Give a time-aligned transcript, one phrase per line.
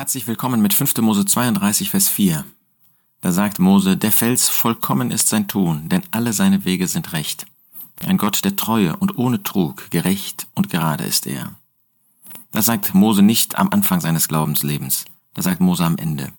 [0.00, 0.96] Herzlich willkommen mit 5.
[1.02, 2.46] Mose 32, Vers 4.
[3.20, 7.44] Da sagt Mose, der Fels vollkommen ist sein Tun, denn alle seine Wege sind recht.
[8.06, 11.54] Ein Gott der Treue und ohne Trug, gerecht und gerade ist er.
[12.50, 15.04] Das sagt Mose nicht am Anfang seines Glaubenslebens.
[15.34, 16.32] Das sagt Mose am Ende.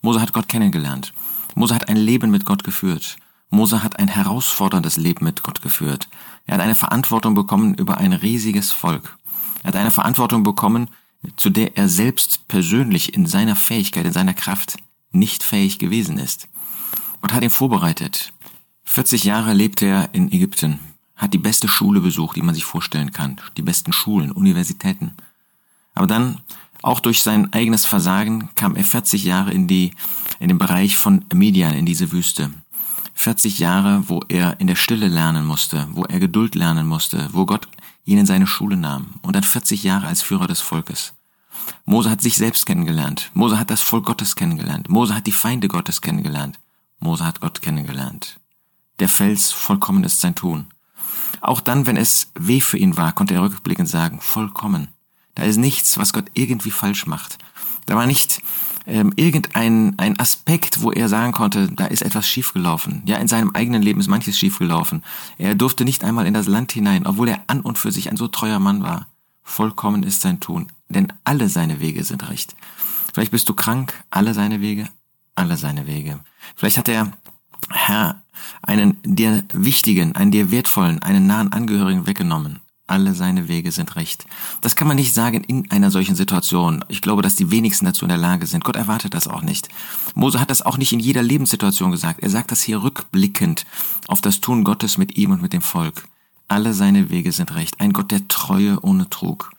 [0.00, 1.12] Mose hat Gott kennengelernt.
[1.54, 3.18] Mose hat ein Leben mit Gott geführt.
[3.50, 6.08] Mose hat ein herausforderndes Leben mit Gott geführt.
[6.46, 9.18] Er hat eine Verantwortung bekommen über ein riesiges Volk.
[9.62, 10.88] Er hat eine Verantwortung bekommen,
[11.36, 14.76] zu der er selbst persönlich in seiner Fähigkeit, in seiner Kraft
[15.12, 16.48] nicht fähig gewesen ist.
[17.20, 18.32] Gott hat ihn vorbereitet.
[18.84, 20.78] 40 Jahre lebte er in Ägypten,
[21.16, 25.12] hat die beste Schule besucht, die man sich vorstellen kann, die besten Schulen, Universitäten.
[25.94, 26.40] Aber dann,
[26.82, 29.92] auch durch sein eigenes Versagen, kam er 40 Jahre in die,
[30.38, 32.50] in den Bereich von Median, in diese Wüste.
[33.14, 37.46] 40 Jahre, wo er in der Stille lernen musste, wo er Geduld lernen musste, wo
[37.46, 37.68] Gott
[38.04, 41.14] ihn in seine Schule nahm und dann 40 Jahre als Führer des Volkes.
[41.84, 43.30] Mose hat sich selbst kennengelernt.
[43.34, 44.88] Mose hat das Volk Gottes kennengelernt.
[44.88, 46.58] Mose hat die Feinde Gottes kennengelernt.
[46.98, 48.40] Mose hat Gott kennengelernt.
[48.98, 50.66] Der Fels vollkommen ist sein Tun.
[51.40, 54.88] Auch dann, wenn es weh für ihn war, konnte er rückblickend sagen, vollkommen.
[55.34, 57.38] Da ist nichts, was Gott irgendwie falsch macht.
[57.86, 58.40] Da war nicht
[58.86, 63.02] ähm, irgendein ein Aspekt, wo er sagen konnte, da ist etwas schiefgelaufen.
[63.06, 65.02] Ja, in seinem eigenen Leben ist manches schiefgelaufen.
[65.38, 68.16] Er durfte nicht einmal in das Land hinein, obwohl er an und für sich ein
[68.16, 69.06] so treuer Mann war.
[69.42, 72.54] Vollkommen ist sein Tun, denn alle seine Wege sind recht.
[73.12, 74.88] Vielleicht bist du krank, alle seine Wege,
[75.34, 76.20] alle seine Wege.
[76.56, 77.12] Vielleicht hat der
[77.70, 78.22] Herr
[78.62, 84.26] einen dir wichtigen, einen dir wertvollen, einen nahen Angehörigen weggenommen alle seine Wege sind recht.
[84.60, 86.84] Das kann man nicht sagen in einer solchen Situation.
[86.88, 88.64] Ich glaube, dass die wenigsten dazu in der Lage sind.
[88.64, 89.68] Gott erwartet das auch nicht.
[90.14, 92.20] Mose hat das auch nicht in jeder Lebenssituation gesagt.
[92.20, 93.64] Er sagt das hier rückblickend
[94.06, 96.04] auf das Tun Gottes mit ihm und mit dem Volk.
[96.46, 97.80] Alle seine Wege sind recht.
[97.80, 99.50] Ein Gott der Treue ohne Trug.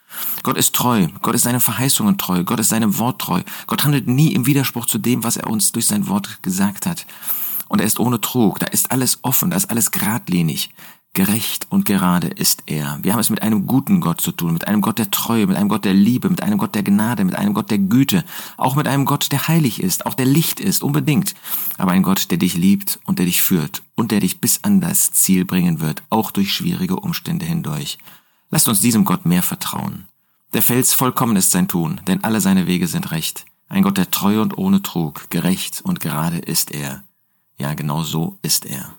[0.44, 1.08] Gott ist treu.
[1.22, 2.44] Gott ist seinen Verheißungen treu.
[2.44, 3.42] Gott ist seinem Wort treu.
[3.68, 7.06] Gott handelt nie im Widerspruch zu dem, was er uns durch sein Wort gesagt hat.
[7.68, 8.60] Und er ist ohne Trug.
[8.60, 9.50] Da ist alles offen.
[9.50, 10.70] Da ist alles geradlinig.
[11.16, 13.00] Gerecht und gerade ist er.
[13.02, 15.56] Wir haben es mit einem guten Gott zu tun, mit einem Gott der Treue, mit
[15.56, 18.26] einem Gott der Liebe, mit einem Gott der Gnade, mit einem Gott der Güte,
[18.58, 21.34] auch mit einem Gott, der heilig ist, auch der Licht ist, unbedingt.
[21.78, 24.82] Aber ein Gott, der dich liebt und der dich führt und der dich bis an
[24.82, 27.98] das Ziel bringen wird, auch durch schwierige Umstände hindurch.
[28.52, 30.08] Lasst uns diesem Gott mehr vertrauen.
[30.54, 33.46] Der Fels vollkommen ist sein Tun, denn alle seine Wege sind recht.
[33.70, 37.06] Ein Gott der Treue und ohne Trug, gerecht und gerade ist er.
[37.58, 38.98] Ja, genau so ist er.